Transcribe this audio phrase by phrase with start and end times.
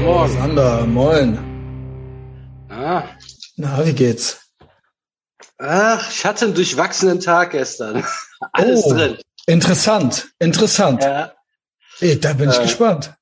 [0.00, 0.32] Guten Morgen.
[0.32, 1.38] Sander, moin.
[2.70, 3.02] Ah.
[3.56, 4.40] Na, wie geht's?
[5.58, 8.02] Ach, ich hatte einen durchwachsenen Tag gestern.
[8.52, 9.18] Alles oh, drin.
[9.44, 11.02] Interessant, interessant.
[11.02, 11.34] Ja,
[12.00, 13.14] da bin ich Äh, gespannt.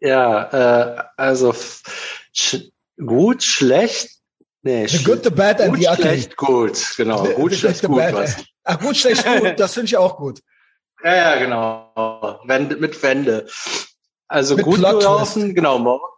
[0.00, 1.54] ja äh, also
[2.34, 2.56] sch
[3.02, 4.10] gut, schlecht.
[4.60, 6.02] Nee, The good, the bad and gut, the ugly.
[6.02, 6.94] schlecht, gut.
[6.98, 7.96] Genau, The- gut, the schlecht, gut.
[8.12, 8.36] Was.
[8.64, 9.54] Ach, gut, schlecht, gut.
[9.58, 10.42] Das finde ich auch gut.
[11.02, 12.40] Ja, ja, genau.
[12.44, 13.46] Wende, mit Wende.
[14.28, 16.09] Also Mit gut gelaufen, genau, mor-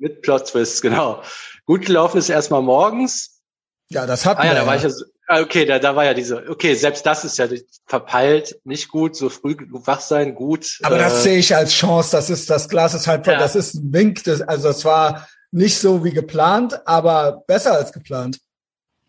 [0.00, 1.22] mit Plot Twist, genau.
[1.66, 3.40] Gut gelaufen ist erstmal morgens.
[3.88, 6.04] Ja, das hatten Ah ja, da war ich ja, so- ah, okay, da, da war
[6.04, 7.46] ja diese, okay, selbst das ist ja
[7.86, 10.78] verpeilt, nicht gut, so früh wach sein, gut.
[10.82, 12.10] Aber das äh, sehe ich als Chance.
[12.12, 13.34] Das ist, das Glas ist halb voll.
[13.34, 13.40] Ja.
[13.40, 14.24] Das ist ein Wink.
[14.24, 18.38] Das, also es war nicht so wie geplant, aber besser als geplant.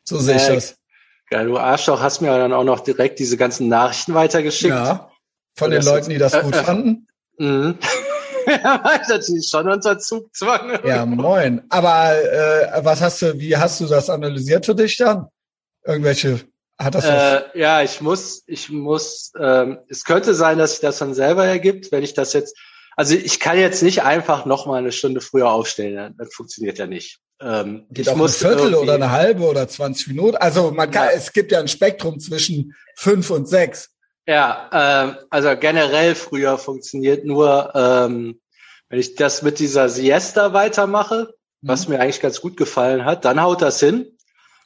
[0.04, 0.76] So sehe ich Äh, das.
[1.32, 4.74] Ja, du Arschloch hast mir dann auch noch direkt diese ganzen Nachrichten weitergeschickt.
[4.74, 5.10] Ja.
[5.56, 7.08] Von den Das Leuten, die das gut äh, fanden.
[7.38, 7.78] Mhm.
[9.02, 10.80] ich natürlich schon unter Zugzwang.
[10.86, 11.62] Ja, moin.
[11.70, 15.28] Aber äh, was hast du, wie hast du das analysiert für dich dann?
[15.86, 16.42] Irgendwelche,
[16.80, 17.06] hat das?
[17.06, 21.46] Äh, ja, ich muss, ich muss, ähm, es könnte sein, dass sich das von selber
[21.46, 22.56] ergibt, wenn ich das jetzt,
[22.96, 26.78] also ich kann jetzt nicht einfach noch mal eine Stunde früher aufstellen, das- das funktioniert
[26.78, 27.20] ja nicht.
[27.42, 30.38] Ähm, Geht ich auch ein muss Viertel irgendwie- oder eine halbe oder 20 Minuten.
[30.38, 31.12] Also man kann, Ja.
[31.16, 33.90] es gibt ja ein Spektrum zwischen fünf und sechs.
[34.32, 38.40] Ja, ähm, also generell früher funktioniert nur, ähm,
[38.88, 41.96] wenn ich das mit dieser Siesta weitermache, was Mhm.
[41.96, 44.18] mir eigentlich ganz gut gefallen hat, dann haut das hin,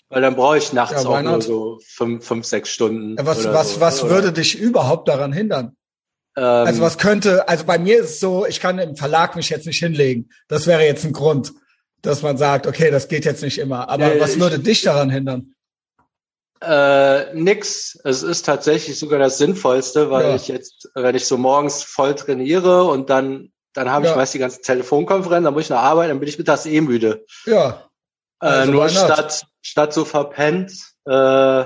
[0.09, 3.15] weil dann brauche ich nachts Ja, auch nur so fünf, fünf, sechs Stunden.
[3.17, 4.11] Ja, was, was, so, was oder?
[4.11, 5.75] würde dich überhaupt daran hindern?
[6.37, 9.49] Ähm, Also was könnte, also bei mir ist es so, ich kann im Verlag mich
[9.49, 10.29] jetzt nicht hinlegen.
[10.47, 11.53] Das wäre jetzt ein Grund,
[12.03, 13.89] dass man sagt, okay, das geht jetzt nicht immer.
[13.89, 15.54] Aber Nee, was ich- würde dich daran hindern?
[16.61, 17.99] Äh, nix.
[18.03, 20.35] Es ist tatsächlich sogar das Sinnvollste, weil Ja.
[20.35, 24.17] ich jetzt, wenn ich so morgens voll trainiere und dann, dann habe ich Ja.
[24.17, 27.25] meist die ganzen Telefonkonferenzen, dann muss ich noch arbeiten, dann bin ich mittags eh müde.
[27.45, 27.81] Ja,
[28.41, 29.03] Äh, Also nur why not?
[29.13, 30.71] statt, statt so verpennt,
[31.05, 31.65] äh,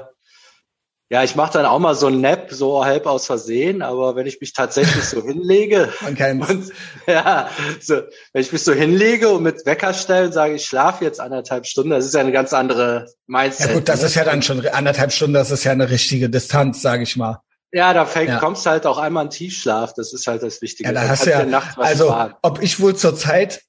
[1.12, 4.28] ja, ich mache dann auch mal so ein Nap, so halb aus Versehen, aber wenn
[4.28, 6.50] ich mich tatsächlich so hinlege man kennt's.
[6.50, 6.72] und
[7.08, 7.50] ja,
[7.82, 7.96] so,
[8.32, 11.90] wenn ich mich so hinlege und mit Wecker stellen sage, ich schlafe jetzt anderthalb Stunden,
[11.90, 13.68] das ist ja eine ganz andere Mindset.
[13.70, 14.06] Ja gut, das ne?
[14.06, 17.42] ist ja dann schon anderthalb Stunden, das ist ja eine richtige Distanz, sage ich mal.
[17.72, 18.38] Ja, da fängt, Ja.
[18.40, 20.90] kommst halt auch einmal in Tiefschlaf, das ist halt das Wichtige.
[20.90, 22.36] Ja, da hast du ja, nachts was also fahren.
[22.44, 23.62] ob ich wohl zur Zeit,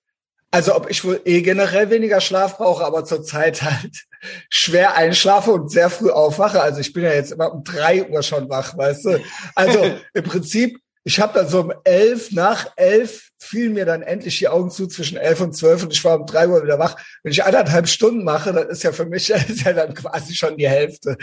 [0.51, 4.05] also ob ich wohl eh generell weniger Schlaf brauche, aber zur Zeit halt
[4.49, 6.61] schwer einschlafe und sehr früh aufwache.
[6.61, 9.21] Also ich bin ja jetzt immer um drei Uhr schon wach, weißt du.
[9.55, 9.79] Also
[10.15, 14.49] im Prinzip, ich habe dann so um elf, nach elf fielen mir dann endlich die
[14.49, 16.97] Augen zu zwischen elf und zwölf und ich war um drei Uhr wieder wach.
[17.23, 20.57] Wenn ich anderthalb Stunden mache, dann ist ja für mich ist ja dann quasi schon
[20.57, 21.17] die Hälfte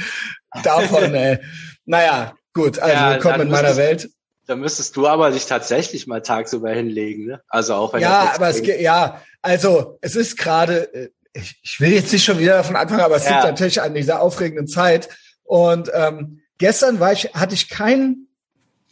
[0.63, 1.13] davon.
[1.13, 1.39] ey.
[1.85, 4.09] Naja, gut, also Ja, willkommen in meiner Welt.
[4.45, 7.41] Da müsstest du aber dich tatsächlich mal tagsüber hinlegen, ne?
[7.47, 11.79] Also auch wenn Ja, aber es geht, ja, also es ist gerade, äh, ich, ich
[11.79, 13.31] will jetzt nicht schon wieder davon anfangen, aber es Ja.
[13.31, 15.09] liegt natürlich an dieser aufregenden Zeit.
[15.43, 18.27] Und ähm, gestern war ich, hatte ich keinen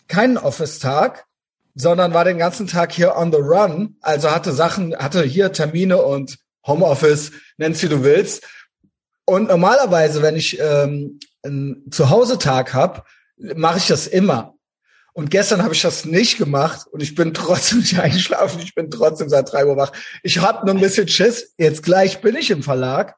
[0.07, 1.25] keinen Office-Tag,
[1.73, 3.97] sondern war den ganzen Tag hier on the run.
[4.01, 8.43] Also hatte Sachen, hatte hier Termine und Homeoffice, nenn's wie du willst.
[9.25, 13.03] Und normalerweise, wenn ich ähm, einen Zuhause-Tag habe,
[13.37, 14.54] mache ich das immer.
[15.17, 18.59] Und gestern habe ich das nicht gemacht und ich bin trotzdem nicht eingeschlafen.
[18.61, 19.93] Ich bin trotzdem seit drei Uhr wach.
[20.23, 21.53] Ich habe nur ein bisschen Schiss.
[21.57, 23.15] Jetzt gleich bin ich im Verlag,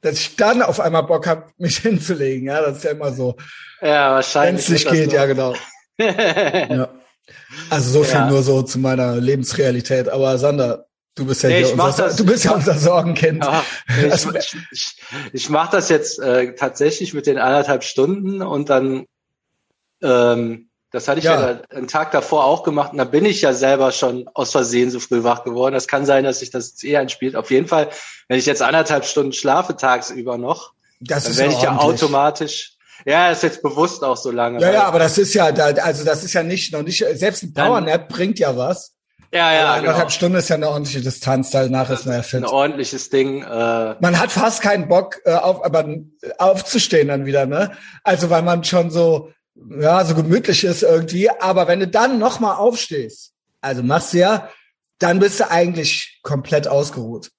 [0.00, 2.46] dass ich dann auf einmal Bock habe, mich hinzulegen.
[2.46, 3.36] Ja, das ist ja immer so.
[3.80, 4.62] Ja, Wenn wahrscheinlich.
[4.64, 5.54] es nicht geht, ja genau.
[5.98, 6.88] Ja.
[7.68, 8.30] Also so viel Ja.
[8.30, 10.08] nur so zu meiner Lebensrealität.
[10.08, 12.58] Aber Sander, du bist ja Nee, hier ich unser, das- du bist ich ja mach-
[12.58, 13.44] unser Sorgenkind.
[13.44, 14.96] Ja, ich, Also- ich, ich,
[15.32, 19.04] ich mache das jetzt äh, tatsächlich mit den anderthalb Stunden und dann,
[20.02, 21.50] ähm, das hatte ich ja.
[21.52, 21.60] Ja.
[21.74, 24.98] einen Tag davor auch gemacht und da bin ich ja selber schon aus Versehen so
[25.00, 25.74] früh wach geworden.
[25.74, 27.36] Das kann sein, dass sich das eher einspielt.
[27.36, 27.88] Auf jeden Fall,
[28.28, 32.72] wenn ich jetzt anderthalb Stunden schlafe tagsüber noch, Das dann werde ich ja automatisch,
[33.06, 34.60] ja, ist jetzt bewusst auch so lange.
[34.60, 37.54] Ja, ja, aber das ist ja, also das ist ja nicht, noch nicht, selbst ein
[37.54, 38.92] Dann- Powernap bringt ja was.
[39.32, 40.10] ja, ja, aber anderthalb genau.
[40.10, 42.40] Stunden ist ja eine ordentliche Distanz, danach ist man ja fit.
[42.40, 43.42] ein ordentliches Ding.
[43.42, 46.02] Äh, Man hat fast keinen Bock, äh, auf, aber äh,
[46.36, 47.70] aufzustehen dann wieder, ne?
[48.04, 49.30] Also weil man schon so,
[49.80, 51.30] ja, so gemütlich ist irgendwie.
[51.30, 54.48] Aber wenn du dann nochmal aufstehst, also machst du ja,
[54.98, 57.30] dann bist du eigentlich komplett ausgeruht.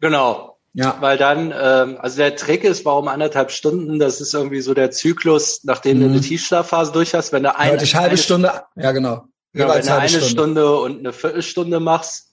[0.00, 0.50] genau.
[0.76, 0.96] Ja.
[0.98, 4.90] Weil dann, ähm, also der Trick ist, warum anderthalb Stunden, das ist irgendwie so der
[4.90, 6.12] Zyklus, nachdem du Mhm.
[6.14, 9.10] eine Tiefschlafphase durch hast, wenn du eine, ich halbe eine, Stunde, ja genau.
[9.12, 10.76] ja, wenn Jeweils du eine Stunde.
[10.80, 12.32] und eine Viertelstunde machst,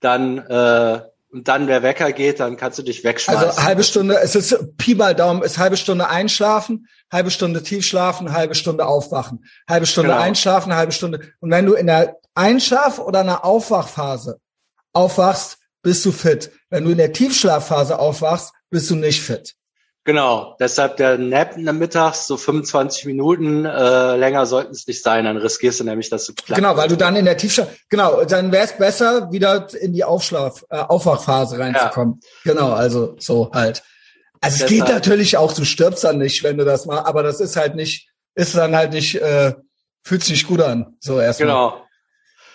[0.00, 3.44] dann äh, und dann der Wecker geht, dann kannst du dich wegschmeißen.
[3.48, 7.86] Also halbe Stunde, es ist Pi mal Daumen, ist halbe Stunde einschlafen, halbe Stunde tief
[7.86, 10.22] schlafen, halbe Stunde aufwachen, halbe Stunde Genau.
[10.22, 11.32] einschlafen, halbe Stunde.
[11.40, 14.40] Und wenn du in der Einschlaf- oder einer Aufwachphase
[14.92, 16.50] aufwachst, bist du fit.
[16.70, 19.54] Wenn du in der Tiefschlafphase aufwachst, bist du nicht fit.
[20.08, 25.36] Genau, deshalb der Nap Mittags, so 25 Minuten, äh, länger sollten es nicht sein, dann
[25.36, 28.50] riskierst du nämlich, dass du platt Genau, weil du dann in der Tiefschlaf, genau, dann
[28.50, 32.20] wäre es besser, wieder in die Aufschlaf, äh, Aufwachphase reinzukommen.
[32.22, 32.54] Ja.
[32.54, 33.82] Genau, also so halt.
[34.40, 37.40] Also es geht natürlich auch, du stirbst dann nicht, wenn du das machst, aber das
[37.40, 39.56] ist halt nicht, ist dann halt nicht, äh,
[40.02, 41.48] fühlt sich gut an, so erstmal.
[41.48, 41.86] Genau.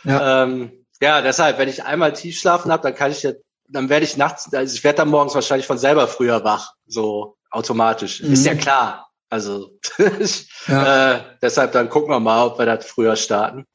[0.05, 0.41] Ja.
[0.41, 3.33] Ähm, ja, deshalb, wenn ich einmal Tiefschlafen habe, dann kann ich ja,
[3.69, 7.37] dann werde ich nachts, also ich werde dann morgens wahrscheinlich von selber früher wach, so
[7.53, 8.21] automatisch.
[8.21, 8.33] Mhm.
[8.33, 9.09] Ist ja klar.
[9.29, 9.79] Also
[10.67, 11.15] ja.
[11.15, 13.65] äh, deshalb dann gucken wir mal, ob wir das früher starten.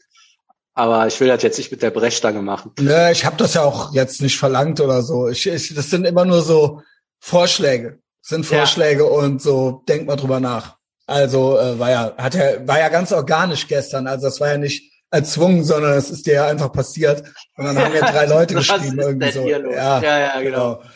[0.74, 2.70] Aber ich will das jetzt nicht mit der Brechstange machen.
[2.78, 5.28] Nö, ich habe das ja auch jetzt nicht verlangt oder so.
[5.28, 6.82] Ich, ich, das sind immer nur so
[7.18, 7.98] Vorschläge.
[8.22, 9.10] Das sind Vorschläge ja.
[9.10, 10.76] und so, denk mal drüber nach.
[11.06, 14.06] Also äh, war ja, hat ja, war ja ganz organisch gestern.
[14.06, 17.24] Also das war ja nicht erzwungen, sondern es ist dir ja einfach passiert.
[17.56, 19.48] Und dann haben ja drei Leute geschrieben irgendwie so.
[19.48, 20.76] Ja, ja, ja, genau.
[20.76, 20.90] genau.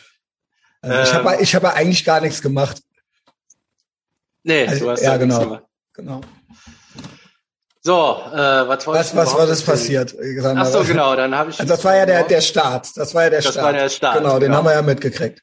[0.83, 2.81] Also ähm, ich habe ich hab eigentlich gar nichts gemacht.
[4.43, 5.39] Nee, also, du hast ja genau.
[5.39, 5.63] Gemacht.
[5.93, 6.21] Genau.
[7.85, 8.37] So, äh,
[8.67, 10.15] was, was, was war das passiert?
[10.41, 11.59] Ach so, genau, dann habe ich.
[11.59, 12.95] Also das war ja der, der Start.
[12.95, 13.65] Das war ja der das Start.
[13.65, 14.17] War der Start.
[14.17, 14.57] Genau, den genau.
[14.57, 15.41] haben wir ja mitgekriegt.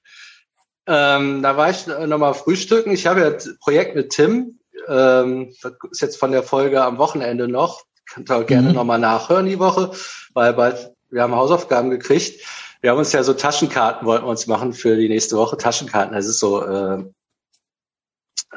[0.87, 2.93] Ähm, da war ich nochmal frühstücken.
[2.93, 4.59] Ich habe ja ein Projekt mit Tim.
[4.89, 7.83] Ähm, das ist jetzt von der Folge am Wochenende noch.
[8.13, 8.75] Könnt ihr gerne mhm.
[8.75, 9.93] nochmal nachhören die Woche,
[10.33, 12.43] weil bald, wir haben Hausaufgaben gekriegt
[12.81, 15.57] wir haben uns ja so Taschenkarten wollten wir uns machen für die nächste Woche.
[15.57, 17.05] Taschenkarten, das ist so äh,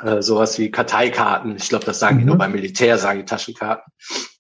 [0.02, 1.56] äh, sowas wie Karteikarten.
[1.56, 2.20] Ich glaube, das sagen mhm.
[2.20, 3.92] die nur beim Militär, sagen die Taschenkarten.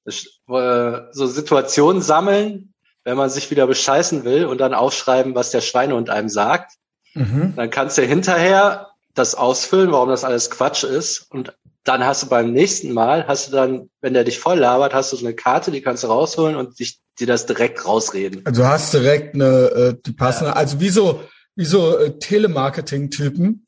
[0.05, 5.51] Das, äh, so Situationen sammeln, wenn man sich wieder bescheißen will und dann aufschreiben, was
[5.51, 6.73] der Schweinehund einem sagt.
[7.13, 7.53] Mhm.
[7.55, 11.53] Dann kannst du hinterher das ausfüllen, warum das alles Quatsch ist und
[11.83, 15.11] dann hast du beim nächsten Mal, hast du dann, wenn der dich voll labert, hast
[15.11, 18.41] du so eine Karte, die kannst du rausholen und dich, dir das direkt rausreden.
[18.45, 20.55] Also hast direkt eine, äh, die passende, ja.
[20.55, 21.21] also wie so,
[21.55, 23.67] wie so äh, Telemarketing-Typen,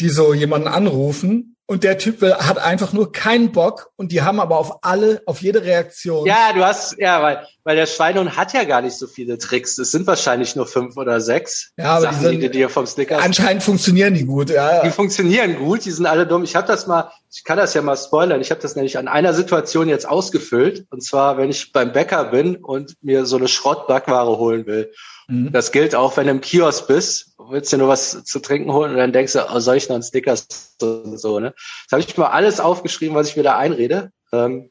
[0.00, 4.22] die so jemanden anrufen und der Typ will, hat einfach nur keinen Bock und die
[4.22, 6.26] haben aber auf alle, auf jede Reaktion.
[6.26, 9.78] Ja, du hast, ja, weil, weil der Schweinehund hat ja gar nicht so viele Tricks.
[9.78, 11.70] Es sind wahrscheinlich nur fünf oder sechs.
[11.76, 13.22] Ja, aber Sachen, die, sind, die dir vom Snickers.
[13.22, 14.82] Anscheinend funktionieren die gut, ja.
[14.82, 16.44] Die funktionieren gut, die sind alle dumm.
[16.44, 18.40] Ich habe das mal, ich kann das ja mal spoilern.
[18.40, 20.86] Ich habe das nämlich an einer Situation jetzt ausgefüllt.
[20.90, 24.92] Und zwar, wenn ich beim Bäcker bin und mir so eine Schrottbackware holen will.
[25.32, 25.50] Mhm.
[25.50, 28.92] Das gilt auch, wenn du im Kiosk bist, willst du nur was zu trinken holen
[28.92, 31.54] und dann denkst du, oh, soll ich noch einen Snickers und so, ne?
[31.84, 34.12] Das habe ich mal alles aufgeschrieben, was ich mir da einrede.
[34.30, 34.70] Ähm,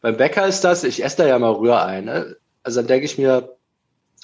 [0.00, 2.38] beim Bäcker ist das, ich esse da ja mal Rührei, ne?
[2.62, 3.54] Also dann denke ich mir,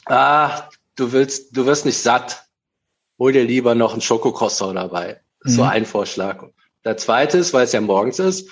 [0.06, 0.62] ah,
[0.96, 2.46] du willst, du wirst nicht satt.
[3.18, 5.20] Hol dir lieber noch einen Schokocroissant dabei.
[5.44, 5.50] Mhm.
[5.50, 6.44] So ein Vorschlag.
[6.86, 8.48] Der zweite ist, weil es ja morgens ist,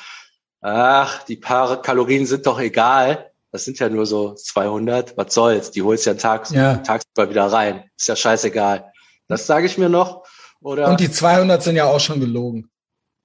[0.60, 5.70] ach, die paar Kalorien sind doch egal das sind ja nur so 200, was soll's,
[5.70, 6.76] die holst ja tags, ja.
[6.76, 8.92] tagsüber wieder rein, ist ja scheißegal.
[9.26, 10.24] Das sage ich mir noch.
[10.60, 12.70] Oder Und die 200 sind ja auch schon gelogen.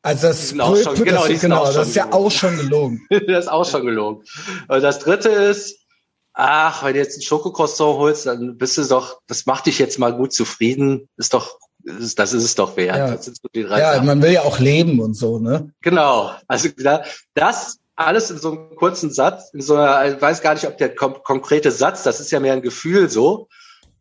[0.02, 0.74] Also das, genau,
[1.28, 3.02] genau, das ist ja auch schon gelogen.
[3.10, 4.24] das ist auch schon gelogen.
[4.68, 5.80] Und das dritte ist,
[6.34, 10.00] ach, wenn du jetzt ein Schokocroissant holst, dann bist du doch, das macht dich jetzt
[10.00, 12.98] mal gut zufrieden, ist doch, das ist es doch wert.
[12.98, 15.72] Ja, so ja man will ja auch leben und so, ne?
[15.82, 16.32] Genau.
[16.48, 16.70] Also
[17.34, 20.78] das alles in so einem kurzen Satz, in so einer, ich weiß gar nicht, ob
[20.78, 23.48] der kom konkrete Satz, das ist ja mehr ein Gefühl so,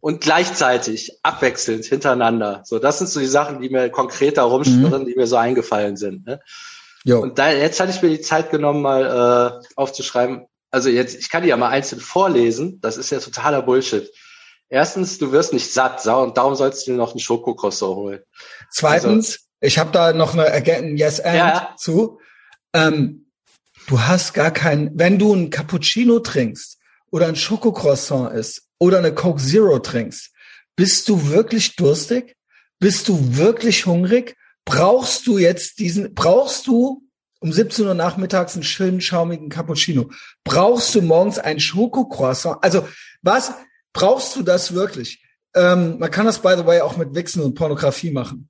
[0.01, 2.63] und gleichzeitig abwechselnd hintereinander.
[2.65, 5.07] So, das sind so die Sachen, die mir konkreter rumschwirren, mhm.
[5.07, 6.27] die mir so eingefallen sind.
[6.27, 6.41] Ne?
[7.05, 7.21] Jo.
[7.21, 10.47] Und da, jetzt hatte ich mir die Zeit genommen, mal äh, aufzuschreiben.
[10.71, 12.81] Also jetzt, ich kann die ja mal einzeln vorlesen.
[12.81, 14.11] Das ist ja totaler Bullshit.
[14.69, 18.21] Erstens, du wirst nicht satt, und darum sollst du dir noch einen Schokocroissant holen.
[18.71, 21.75] Zweitens, also, ich habe da noch eine ein Yes-And ja.
[21.77, 22.19] zu.
[22.73, 23.22] Ähm,
[23.87, 26.79] Du hast gar keinen, wenn du ein Cappuccino trinkst
[27.11, 30.31] oder ein Schokocroissant isst oder eine Coke Zero trinkst,
[30.77, 32.37] bist du wirklich durstig?
[32.79, 34.37] Bist du wirklich hungrig?
[34.65, 37.03] Brauchst du jetzt diesen, brauchst du
[37.41, 40.11] um 17 Uhr nachmittags einen schönen schaumigen Cappuccino?
[40.45, 42.59] Brauchst du morgens ein Schokocroissant?
[42.62, 42.89] Also
[43.23, 43.53] was,
[43.93, 45.23] brauchst du das wirklich?
[45.55, 48.49] Ähm, man kann das, by the way, auch mit Wichsen und Pornografie machen.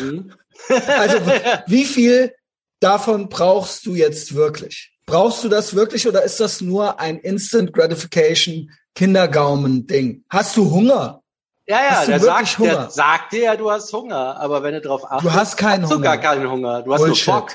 [0.00, 0.32] Mhm.
[0.68, 1.18] also
[1.66, 2.34] wie viel
[2.82, 4.92] davon brauchst du jetzt wirklich?
[5.06, 10.24] Brauchst du das wirklich oder ist das nur ein Instant Gratification Kindergaumen-Ding?
[10.28, 11.22] Hast du Hunger?
[11.66, 12.70] Ja, ja, der sagt, Hunger?
[12.72, 15.82] der sagt dir ja, du hast Hunger, aber wenn du drauf achtest, du hast keinen
[15.82, 15.98] hast Hunger.
[15.98, 16.82] du gar keinen Hunger.
[16.82, 17.28] Du hast Bullshit.
[17.28, 17.52] nur Bock.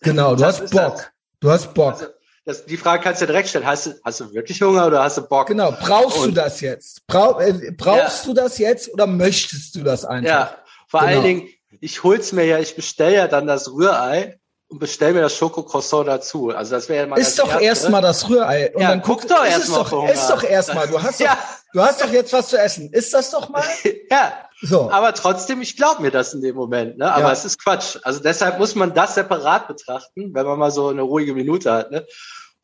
[0.00, 0.96] Genau, du das hast Bock.
[0.96, 1.06] Das.
[1.40, 1.92] Du hast Bock.
[1.92, 2.06] Also,
[2.46, 3.66] das, die Frage kannst du direkt stellen.
[3.66, 5.46] Hast du, hast du wirklich Hunger oder hast du Bock?
[5.46, 5.72] Genau.
[5.72, 7.06] Brauchst Und, du das jetzt?
[7.06, 8.32] Brauch, äh, brauchst ja.
[8.32, 10.28] du das jetzt oder möchtest du das einfach?
[10.28, 10.58] Ja.
[10.88, 11.12] Vor genau.
[11.12, 11.48] allen Dingen,
[11.80, 14.38] ich hol's mir ja, ich bestelle ja dann das Rührei
[14.74, 16.50] und bestell mir das Schokocroissant dazu.
[16.50, 18.72] Also das wäre ja mal Ist doch erstmal das Rührei.
[18.74, 20.10] Und ja, dann guck, guck doch erstmal.
[20.10, 20.88] Ist doch erstmal.
[20.88, 21.38] Du hast ja.
[21.72, 22.92] Du hast doch jetzt was zu essen.
[22.92, 23.62] Ist das doch mal?
[24.10, 24.32] ja.
[24.62, 24.90] So.
[24.90, 26.98] Aber trotzdem, ich glaube mir das in dem Moment.
[26.98, 27.12] Ne?
[27.12, 27.32] Aber ja.
[27.32, 27.98] es ist Quatsch.
[28.02, 31.92] Also deshalb muss man das separat betrachten, wenn man mal so eine ruhige Minute hat.
[31.92, 32.04] Ne?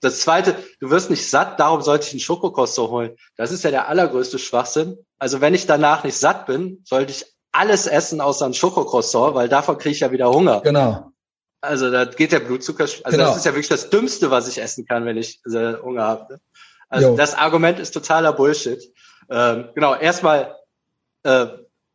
[0.01, 3.17] Das zweite, du wirst nicht satt, darum sollte ich einen Schokokoster holen.
[3.37, 4.99] Das ist ja der allergrößte Schwachsinn.
[5.21, 9.49] Also wenn ich danach nicht satt bin, sollte ich alles essen außer ein Schokocroissant, weil
[9.49, 10.61] davon kriege ich ja wieder Hunger.
[10.63, 11.10] Genau.
[11.61, 13.25] Also da geht der Blutzucker, also genau.
[13.25, 16.35] das ist ja wirklich das Dümmste, was ich essen kann, wenn ich äh, Hunger habe.
[16.35, 16.41] Ne?
[16.89, 17.17] Also jo.
[17.17, 18.83] das Argument ist totaler Bullshit.
[19.31, 20.57] Ähm, genau, erstmal
[21.23, 21.47] äh,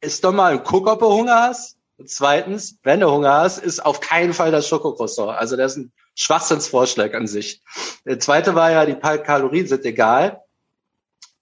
[0.01, 1.77] ist doch mal ein Guck, ob du Hunger hast.
[1.97, 5.37] Und zweitens, wenn du Hunger hast, ist auf keinen Fall das Schokocroissant.
[5.37, 7.61] Also das ist ein Schwachsinnsvorschlag an sich.
[8.05, 10.41] Der zweite war ja, die Kalorien sind egal.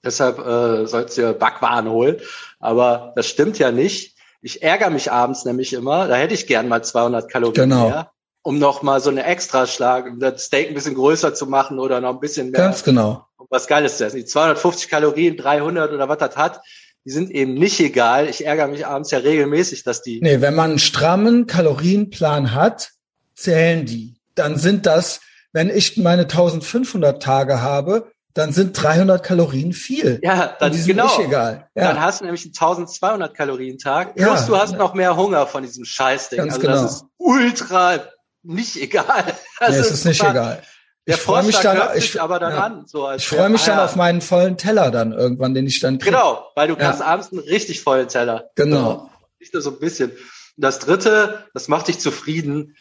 [0.03, 2.21] Deshalb äh, sollst du dir Backwaren holen.
[2.59, 4.15] Aber das stimmt ja nicht.
[4.41, 6.07] Ich ärgere mich abends nämlich immer.
[6.07, 7.89] Da hätte ich gern mal 200 Kalorien genau.
[7.89, 8.11] mehr,
[8.43, 12.01] um noch mal so eine Extraschlag, um das Steak ein bisschen größer zu machen oder
[12.01, 12.59] noch ein bisschen mehr.
[12.59, 13.25] Ganz genau.
[13.37, 14.17] Um was Geiles zu essen.
[14.17, 16.61] Die 250 Kalorien, 300 oder was das hat,
[17.05, 18.29] die sind eben nicht egal.
[18.29, 20.21] Ich ärgere mich abends ja regelmäßig, dass die.
[20.21, 22.91] Nee, wenn man einen strammen Kalorienplan hat,
[23.35, 24.15] zählen die.
[24.35, 25.21] Dann sind das,
[25.53, 30.19] wenn ich meine 1500 Tage habe, dann sind 300 Kalorien viel.
[30.23, 31.05] Ja, dann ist genau.
[31.05, 31.69] Nicht egal.
[31.75, 31.89] Ja.
[31.89, 34.15] Dann hast du nämlich einen 1200 Kalorien Tag.
[34.15, 34.45] Plus ja.
[34.47, 36.37] du hast noch mehr Hunger von diesem Scheißding.
[36.37, 36.81] Ganz also genau.
[36.81, 37.99] das ist ultra
[38.43, 39.25] nicht egal.
[39.61, 40.61] Nee, es ist, ist nicht egal.
[41.07, 42.63] Der ich freue mich dann, ich, aber dann ja.
[42.63, 45.97] an, so ich freue mich dann auf meinen vollen Teller dann irgendwann, den ich dann
[45.97, 46.11] kriege.
[46.11, 48.49] Genau, weil du kannst abends einen richtig vollen Teller.
[48.55, 49.09] Genau.
[49.39, 50.11] Nicht nur so ein bisschen.
[50.11, 52.77] Und das dritte, das macht dich zufrieden.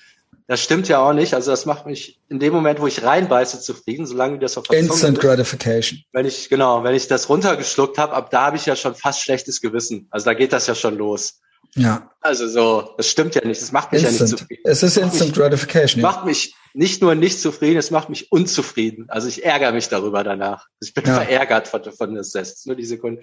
[0.46, 1.34] Das stimmt ja auch nicht.
[1.34, 4.78] Also das macht mich in dem Moment, wo ich reinbeiße, zufrieden, solange das auf der
[4.78, 6.04] Instant Zunge Gratification.
[6.12, 9.20] Wenn ich, genau, wenn ich das runtergeschluckt habe, ab da habe ich ja schon fast
[9.22, 10.06] schlechtes Gewissen.
[10.10, 11.40] Also da geht das ja schon los.
[11.74, 12.10] Ja.
[12.20, 13.60] Also so, das stimmt ja nicht.
[13.60, 14.20] Das macht mich Instant.
[14.20, 14.62] ja nicht zufrieden.
[14.64, 16.02] Es ist Instant mich, Gratification.
[16.02, 19.06] Macht mich nicht nur nicht zufrieden, es macht mich unzufrieden.
[19.08, 20.66] Also ich ärgere mich darüber danach.
[20.80, 21.14] Ich bin ja.
[21.14, 22.66] verärgert von, von das Selbst.
[22.66, 23.22] Nur die Sekunde.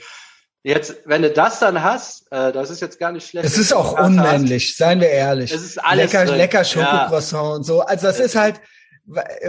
[0.64, 3.46] Jetzt, wenn du das dann hast, äh, das ist jetzt gar nicht schlecht.
[3.46, 4.78] Es ist auch unmännlich, hast.
[4.78, 5.54] seien wir ehrlich.
[5.54, 6.38] Es ist alles lecker, drin.
[6.38, 7.56] lecker Schokocroissant ja.
[7.56, 7.82] und so.
[7.82, 8.60] Also das ist halt,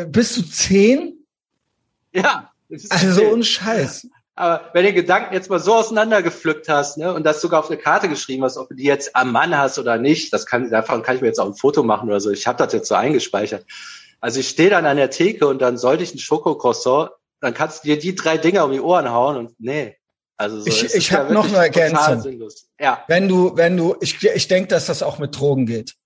[0.06, 1.26] bist du zehn?
[2.12, 2.52] Ja.
[2.90, 4.06] Also so ein Scheiß.
[4.40, 7.78] Aber wenn du Gedanken jetzt mal so auseinandergepflückt hast, ne, und das sogar auf eine
[7.78, 11.02] Karte geschrieben hast, ob du die jetzt am Mann hast oder nicht, das kann, davon
[11.02, 12.30] kann ich mir jetzt auch ein Foto machen oder so.
[12.30, 13.66] Ich habe das jetzt so eingespeichert.
[14.18, 17.10] Also ich stehe dann an der Theke und dann sollte ich ein Schokocroissant,
[17.42, 19.98] dann kannst du dir die drei Dinger um die Ohren hauen und nee,
[20.38, 22.48] also so ich ich habe noch eine Ergänzung.
[22.80, 23.04] Ja.
[23.08, 25.96] Wenn du, wenn du, ich, ich denke, dass das auch mit Drogen geht.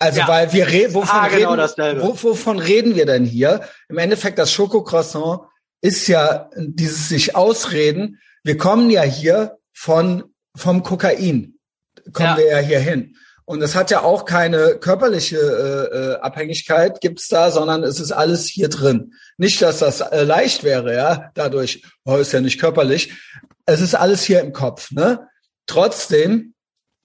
[0.00, 0.26] Also ja.
[0.26, 3.60] weil wir reden, wovon, ah, genau reden, wo, wovon reden wir denn hier?
[3.88, 5.42] Im Endeffekt das Schokocroissant
[5.84, 8.18] ist ja dieses sich ausreden.
[8.42, 10.24] Wir kommen ja hier von
[10.56, 11.58] vom Kokain
[12.12, 12.36] kommen ja.
[12.38, 13.16] wir ja hier hin.
[13.46, 18.12] Und es hat ja auch keine körperliche äh, äh, Abhängigkeit, gibt's da, sondern es ist
[18.12, 19.12] alles hier drin.
[19.36, 23.12] Nicht, dass das äh, leicht wäre, ja, dadurch, oh, ist ja nicht körperlich.
[23.66, 25.28] Es ist alles hier im Kopf, ne?
[25.66, 26.53] Trotzdem,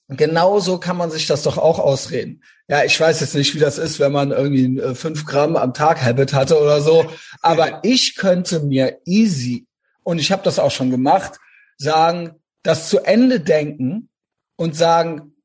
[0.09, 2.43] genauso kann man sich das doch auch ausreden.
[2.67, 5.73] Ja, ich weiß jetzt nicht, wie das ist, wenn man irgendwie äh, fünf Gramm am
[5.73, 7.05] Tag Habit hatte oder so,
[7.41, 9.67] aber ich könnte mir easy,
[10.03, 11.39] und ich habe das auch schon gemacht,
[11.77, 14.09] sagen, das zu Ende denken
[14.55, 15.35] und sagen,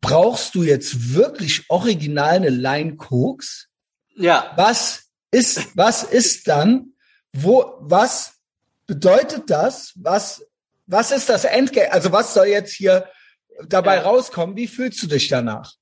[0.00, 3.68] brauchst du jetzt wirklich original eine Line Koks?
[4.16, 4.52] Ja.
[4.56, 6.92] Was ist, was ist dann,
[7.32, 8.34] wo, was
[8.86, 9.92] bedeutet das?
[9.96, 10.46] Was,
[10.86, 11.92] was ist das Endgame?
[11.92, 13.08] Also was soll jetzt hier
[13.66, 14.56] dabei rauskommen?
[14.56, 15.72] Wie fühlst du dich danach?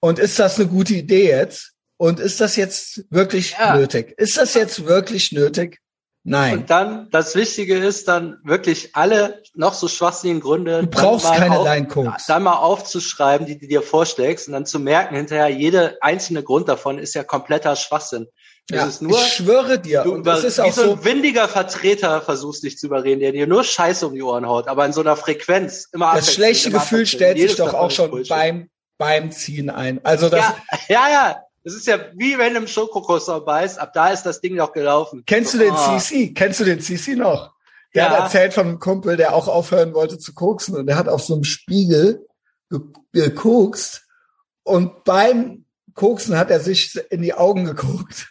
[0.00, 1.72] Und ist das eine gute Idee jetzt?
[1.96, 3.76] Und ist das jetzt wirklich ja.
[3.76, 4.14] nötig?
[4.16, 5.80] Ist das jetzt wirklich nötig?
[6.22, 6.58] Nein.
[6.58, 10.82] Und dann, das Wichtige ist dann wirklich alle noch so schwachsinnigen Gründe.
[10.82, 11.66] Du brauchst keine auf.
[12.26, 16.68] Dann mal aufzuschreiben, die du dir vorschlägst und dann zu merken hinterher, jeder einzelne Grund
[16.68, 18.26] davon ist ja kompletter Schwachsinn.
[18.70, 20.02] Ja, nur, ich schwöre dir.
[20.02, 23.64] Du über, ist wie so ein windiger Vertreter versuchst dich zu überreden, der dir nur
[23.64, 27.38] Scheiße um die Ohren haut, aber in so einer Frequenz immer Das schlechte Gefühl stellt
[27.38, 30.04] sich doch auch schon beim, beim Ziehen ein.
[30.04, 30.40] Also das.
[30.40, 30.56] Ja,
[30.88, 31.42] ja, ja.
[31.62, 34.72] Das ist ja wie wenn du im Schokokroissant beißt, ab da ist das Ding noch
[34.72, 35.24] gelaufen.
[35.26, 35.98] Kennst du den oh.
[35.98, 36.32] CC?
[36.32, 37.52] Kennst du den CC noch?
[37.94, 38.10] Der ja.
[38.10, 41.22] hat erzählt von einem Kumpel, der auch aufhören wollte zu koksen und der hat auf
[41.22, 42.26] so einem Spiegel
[43.12, 44.06] gekokst
[44.62, 48.29] und beim Koksen hat er sich in die Augen geguckt.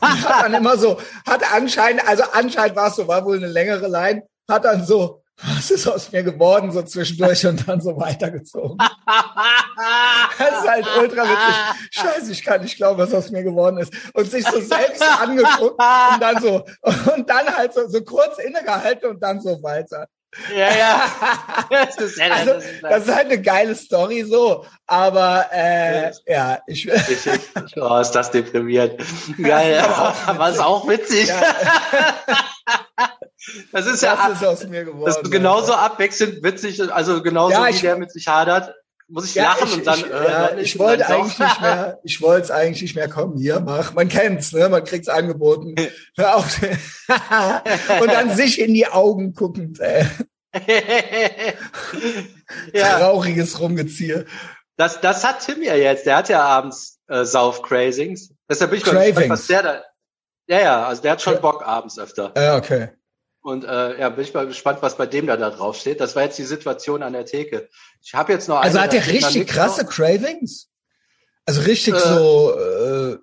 [0.00, 3.48] Und hat dann immer so, hat anscheinend, also anscheinend war es so, war wohl eine
[3.48, 7.96] längere Line, hat dann so was ist aus mir geworden, so zwischendurch und dann so
[7.96, 8.76] weitergezogen.
[10.38, 11.54] das ist halt ultra witzig.
[11.90, 13.92] Scheiße, ich kann nicht glauben, was aus mir geworden ist.
[14.12, 15.80] Und sich so selbst angeguckt
[16.12, 16.64] und dann so,
[17.14, 20.06] und dann halt so, so kurz innegehalten und dann so weiter.
[20.54, 21.04] Ja, ja.
[21.70, 26.86] Das ist, ja also, das ist halt eine geile Story so, aber äh, ja, ich,
[26.88, 29.00] ich, ich oh, ist das deprimiert.
[29.40, 29.78] Geil,
[30.26, 31.28] aber ist auch witzig.
[31.28, 31.42] Ja.
[33.72, 35.06] Das ist ja das ist aus mir geworden.
[35.06, 35.92] Das ist genauso Alter.
[35.92, 38.74] abwechselnd witzig, also genauso ja, wie der mit sich hadert,
[39.10, 39.98] muss ich ja, lachen ich, und dann.
[39.98, 43.36] Ich, äh, ja, ich wollte eigentlich nicht mehr, ich wollte es eigentlich nicht mehr kommen.
[43.38, 44.68] Hier, mach, man kennt's, ne?
[44.68, 45.74] Man kriegt's angeboten.
[46.16, 46.60] Hör auf.
[48.00, 50.06] und dann sich in die Augen guckend, ey.
[52.72, 52.98] ja.
[52.98, 54.26] Trauriges Rumgeziehe.
[54.76, 56.06] Das, das hat Tim ja jetzt.
[56.06, 58.32] Der hat ja abends äh, Sauf-Crazings.
[58.48, 59.84] Deshalb bin ich mal gespannt, was der da.
[60.48, 62.32] Ja, ja, also der hat schon Bock abends öfter.
[62.36, 62.88] Ja, okay.
[63.42, 66.00] Und äh, ja, bin ich mal gespannt, was bei dem da, da drauf steht.
[66.00, 67.68] Das war jetzt die Situation an der Theke.
[68.02, 69.90] Ich habe jetzt noch Also hat der richtig krasse noch.
[69.90, 70.68] Cravings?
[71.46, 73.16] Also richtig äh, so, äh,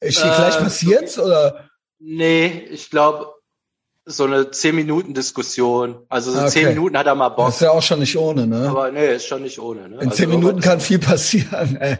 [0.00, 1.68] ist dir gleich äh, passiert oder?
[1.98, 3.34] Nee, ich glaube
[4.06, 6.06] so eine zehn Minuten Diskussion.
[6.08, 6.48] Also so okay.
[6.48, 7.46] zehn Minuten hat er mal Bock.
[7.46, 8.68] Das ist ja auch schon nicht ohne, ne?
[8.70, 9.88] Aber nee, ist schon nicht ohne.
[9.88, 9.96] Ne?
[9.96, 11.76] In also zehn Minuten kann viel passieren.
[11.76, 11.98] Ey.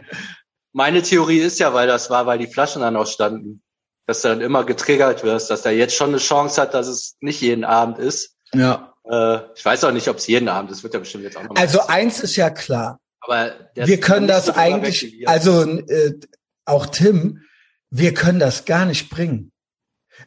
[0.73, 3.61] Meine Theorie ist ja, weil das war, weil die Flaschen dann auch standen
[4.07, 7.15] dass du dann immer getriggert wirst, dass er jetzt schon eine Chance hat, dass es
[7.19, 8.35] nicht jeden Abend ist.
[8.53, 8.93] Ja.
[9.09, 11.43] Äh, ich weiß auch nicht, ob es jeden Abend ist, wird ja bestimmt jetzt auch
[11.43, 11.55] noch.
[11.55, 12.99] Also eins ist ja klar.
[13.21, 16.19] Aber wir können das eigentlich, also äh,
[16.65, 17.41] auch Tim,
[17.89, 19.51] wir können das gar nicht bringen.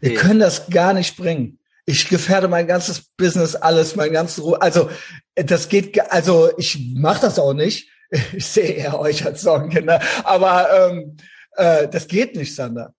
[0.01, 0.17] Wir nee.
[0.17, 1.59] können das gar nicht bringen.
[1.87, 4.61] Ich gefährde mein ganzes Business, alles, mein ganzes Ruhe.
[4.63, 4.89] Also
[5.35, 7.91] das geht, also ich mache das auch nicht.
[8.33, 11.17] Ich sehe eher euch als Sorgenkinder, aber ähm,
[11.57, 12.95] äh, das geht nicht, Sander.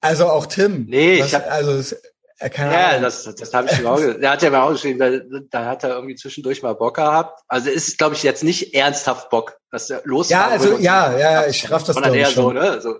[0.00, 0.86] Also auch Tim.
[0.88, 1.96] Nee, was, ich hab, also
[2.38, 4.22] er kann ja, das, das habe ich ihm auch gesagt.
[4.22, 5.10] Der hat ja mir auch geschrieben, da,
[5.50, 7.42] da hat er irgendwie zwischendurch mal Bock gehabt.
[7.48, 11.46] Also ist, glaube ich, jetzt nicht ernsthaft Bock, dass er los Ja, also ja, ja,
[11.46, 12.96] ich raff das Sondern eher so, ne, so,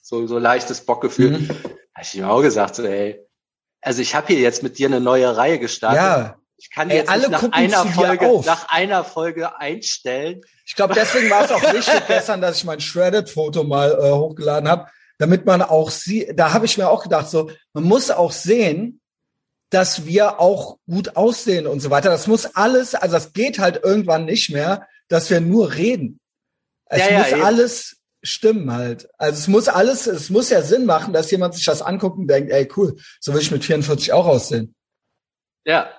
[0.00, 1.30] so, so leichtes Bockgefühl.
[1.30, 1.48] Mhm.
[1.48, 3.20] Habe ich ihm auch gesagt, so, ey,
[3.80, 6.00] also ich habe hier jetzt mit dir eine neue Reihe gestartet.
[6.00, 6.36] Ja.
[6.56, 10.40] Ich kann ey, jetzt alle nach einer Folge, nach einer Folge einstellen.
[10.64, 14.68] Ich glaube, deswegen war es auch wichtig gestern, dass ich mein Shredded-Foto mal äh, hochgeladen
[14.68, 14.86] habe
[15.18, 19.00] damit man auch sie, da habe ich mir auch gedacht, so, man muss auch sehen,
[19.70, 22.10] dass wir auch gut aussehen und so weiter.
[22.10, 26.20] Das muss alles, also das geht halt irgendwann nicht mehr, dass wir nur reden.
[26.86, 29.08] Es ja, muss ja, alles stimmen halt.
[29.18, 32.28] Also es muss alles, es muss ja Sinn machen, dass jemand sich das anguckt und
[32.28, 34.74] denkt, ey cool, so will ich mit 44 auch aussehen.
[35.64, 35.90] Ja,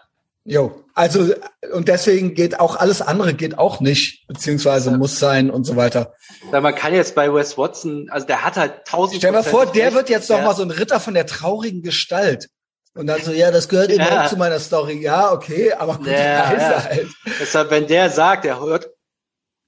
[0.48, 1.34] Jo, also
[1.74, 4.98] und deswegen geht auch alles andere geht auch nicht, beziehungsweise ja.
[4.98, 6.14] muss sein und so weiter.
[6.52, 9.18] Weil man kann jetzt bei Wes Watson, also der hat halt tausend.
[9.18, 11.82] Stell dir mal vor, der wird jetzt noch mal so ein Ritter von der traurigen
[11.82, 12.48] Gestalt.
[12.94, 14.24] Und dann so, ja, das gehört eben ja.
[14.24, 15.02] auch zu meiner Story.
[15.02, 16.84] Ja, okay, aber gut, ja, ja.
[16.84, 17.08] Halt.
[17.42, 18.88] Deshalb, wenn der sagt, der hört,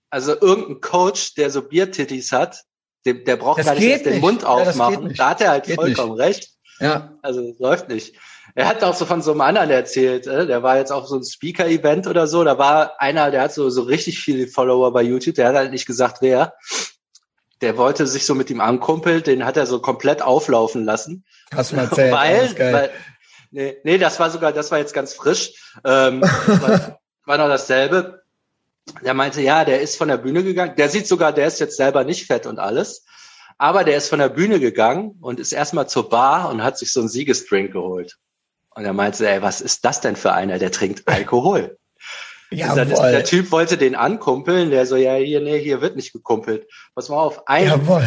[0.09, 2.63] also irgendein Coach, der so Biertitties hat,
[3.05, 5.13] der, der braucht das gar nicht den Mund aufmachen.
[5.15, 6.21] da hat er halt geht vollkommen nicht.
[6.21, 6.49] recht.
[6.79, 7.17] Ja.
[7.21, 8.15] Also läuft nicht.
[8.57, 10.47] Er hat auch so von so einem anderen erzählt, äh?
[10.47, 13.69] der war jetzt auf so einem Speaker-Event oder so, da war einer, der hat so,
[13.69, 16.55] so richtig viele Follower bei YouTube, der hat halt nicht gesagt, wer.
[17.61, 21.23] Der wollte sich so mit ihm ankumpeln, den hat er so komplett auflaufen lassen.
[21.53, 22.11] Hast du mal erzählt.
[22.11, 22.89] weil, weil
[23.51, 25.75] nee, nee, das war sogar, das war jetzt ganz frisch.
[25.85, 28.23] Ähm, war, war noch dasselbe.
[29.05, 30.73] Der meinte, ja, der ist von der Bühne gegangen.
[30.77, 33.05] Der sieht sogar, der ist jetzt selber nicht fett und alles.
[33.59, 36.91] Aber der ist von der Bühne gegangen und ist erstmal zur Bar und hat sich
[36.91, 38.17] so einen Siegesdrink geholt.
[38.77, 41.79] Und er meinte, ey, was ist das denn für einer, der trinkt Alkohol?
[42.51, 46.13] Ja, der, der Typ wollte den ankumpeln, der so, ja, hier, nee, hier wird nicht
[46.13, 46.67] gekumpelt.
[46.93, 48.05] Pass mal auf, ein, Jawohl.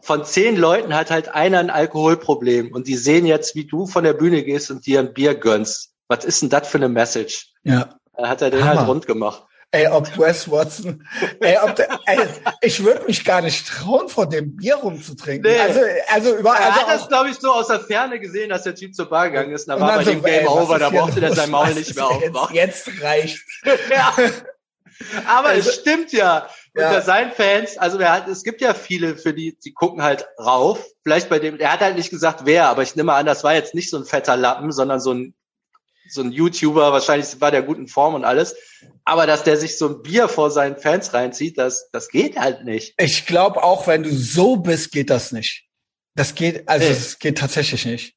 [0.00, 4.04] von zehn Leuten hat halt einer ein Alkoholproblem und die sehen jetzt, wie du von
[4.04, 5.90] der Bühne gehst und dir ein Bier gönnst.
[6.06, 7.48] Was ist denn das für eine Message?
[7.64, 7.98] Ja.
[8.16, 8.80] Da hat er den halt Hammer.
[8.82, 9.42] halt rund gemacht.
[9.72, 11.06] Ey, ob Wes Watson,
[11.40, 12.20] ey, ob der, ey,
[12.62, 15.50] ich würde mich gar nicht trauen, vor dem Bier rumzutrinken.
[15.50, 15.58] Nee.
[15.58, 16.60] Also, also überall.
[16.60, 19.06] Er also hat das, glaube ich, so aus der Ferne gesehen, dass der Typ zur
[19.10, 19.68] Bar gegangen ist.
[19.68, 21.94] Und da war bei so, dem Game ey, Over, da brauchte der sein Maul nicht
[21.94, 22.54] mehr aufmachen.
[22.54, 23.44] Jetzt, jetzt reicht's.
[23.90, 24.14] ja.
[25.26, 26.48] Aber also, es stimmt ja.
[26.74, 26.88] Ja.
[26.88, 30.26] Unter seinen Fans, also er hat, es gibt ja viele, für die, die gucken halt
[30.38, 30.84] rauf.
[31.02, 33.54] Vielleicht bei dem, er hat halt nicht gesagt, wer, aber ich nehme an, das war
[33.54, 35.34] jetzt nicht so ein fetter Lappen, sondern so ein
[36.08, 38.56] so ein YouTuber, wahrscheinlich war der gut in Form und alles.
[39.04, 42.64] Aber dass der sich so ein Bier vor seinen Fans reinzieht, das, das geht halt
[42.64, 42.94] nicht.
[42.98, 45.64] Ich glaube auch, wenn du so bist, geht das nicht.
[46.14, 47.16] Das geht, also es nee.
[47.20, 48.16] geht tatsächlich nicht.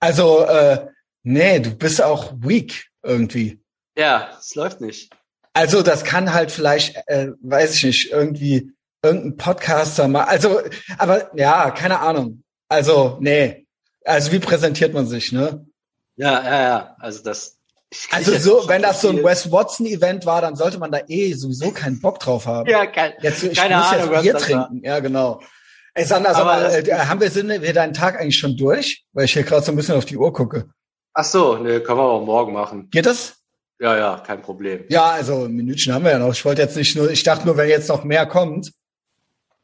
[0.00, 0.86] Also, äh,
[1.22, 3.60] nee, du bist auch weak irgendwie.
[3.96, 5.10] Ja, es läuft nicht.
[5.54, 8.70] Also das kann halt vielleicht, äh, weiß ich nicht, irgendwie
[9.02, 10.24] irgendein Podcaster mal.
[10.24, 10.60] Also,
[10.98, 12.44] aber ja, keine Ahnung.
[12.68, 13.66] Also, nee.
[14.04, 15.66] Also wie präsentiert man sich, ne?
[16.18, 16.96] Ja, ja, ja.
[16.98, 17.56] Also das.
[18.10, 21.32] Also so, wenn das so ein Wes Watson Event war, dann sollte man da eh
[21.32, 22.68] sowieso keinen Bock drauf haben.
[22.68, 24.84] Ja, kein, jetzt, ich keine muss Ahnung, jetzt Bier trinken.
[24.84, 25.40] Ja, genau.
[25.94, 29.04] Ey, Sander, sag mal, äh, haben wir, sind wir deinen Tag eigentlich schon durch?
[29.12, 30.68] Weil ich hier gerade so ein bisschen auf die Uhr gucke.
[31.14, 32.90] Ach so, ne, können wir auch morgen machen.
[32.90, 33.36] Geht das?
[33.80, 34.84] Ja, ja, kein Problem.
[34.88, 36.32] Ja, also ein Minütchen haben wir ja noch.
[36.32, 38.72] Ich wollte jetzt nicht nur, ich dachte nur, wenn jetzt noch mehr kommt.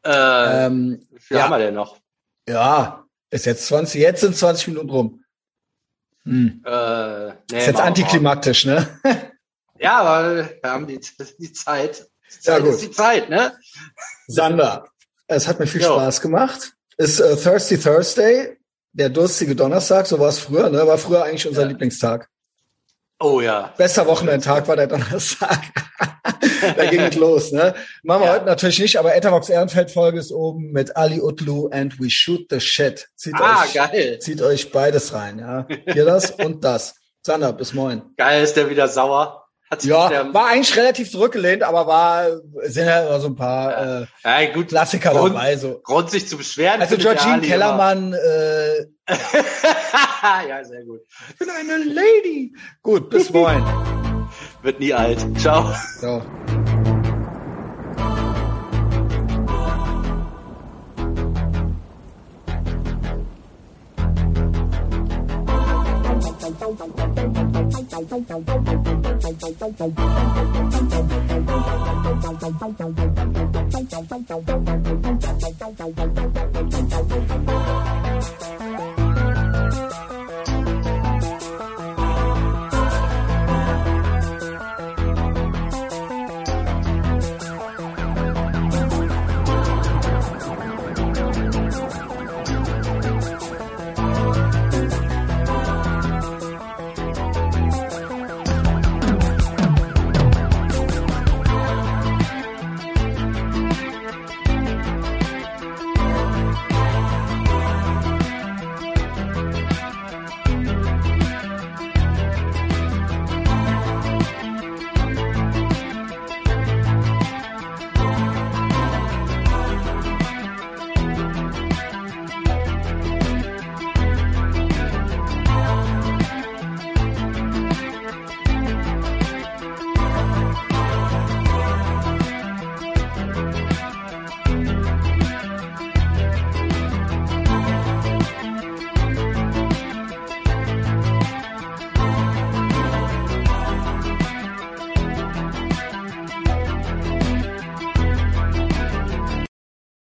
[0.04, 1.42] Äh, ähm, wie viel ja.
[1.44, 1.98] haben wir denn noch?
[2.48, 5.23] Ja, ist jetzt 20, jetzt sind 20 Minuten rum.
[6.24, 6.62] Hm.
[6.64, 8.86] Äh, nee, ist jetzt antiklimaktisch, ne?
[9.78, 11.00] ja, aber wir haben die,
[11.38, 12.06] die Zeit.
[12.32, 12.74] Die Zeit ja, gut.
[12.74, 13.52] ist die Zeit, ne?
[14.26, 14.88] Sander,
[15.26, 15.94] es hat mir viel jo.
[15.94, 16.72] Spaß gemacht.
[16.96, 18.56] Ist äh, Thirsty Thursday,
[18.92, 20.86] der durstige Donnerstag, so war es früher, ne?
[20.86, 21.68] War früher eigentlich unser ja.
[21.68, 22.28] Lieblingstag.
[23.20, 23.72] Oh ja.
[23.76, 25.60] Bester Wochenendtag war der Donnerstag.
[26.76, 27.74] da ging es los, ne?
[28.02, 28.34] Machen wir ja.
[28.34, 32.46] heute natürlich nicht, aber Etavox Ehrenfeld Folge ist oben mit Ali Utlu and We Shoot
[32.50, 33.08] the Shit.
[33.16, 34.18] Zieht ah, euch, geil.
[34.20, 35.66] Zieht euch beides rein, ja.
[35.92, 36.96] Hier das und das.
[37.22, 38.02] Sander, bis moin.
[38.16, 39.44] Geil, ist der wieder sauer?
[39.82, 42.26] ja, war eigentlich relativ zurückgelehnt, aber war
[42.64, 44.68] sind ja so ein paar äh, ja, gut.
[44.68, 45.56] Klassiker Grund, dabei.
[45.56, 45.80] So.
[45.82, 46.80] Grund sich zu beschweren.
[46.80, 48.12] Also Georgine Kellermann.
[48.12, 50.42] Äh, ja.
[50.48, 51.00] ja, sehr gut.
[51.30, 52.54] Ich bin eine Lady.
[52.82, 53.64] Gut, bis morgen.
[54.64, 55.18] Wird nie alt.
[55.38, 55.70] Ciao.
[56.00, 56.22] Ciao.
[78.40, 78.63] Thank.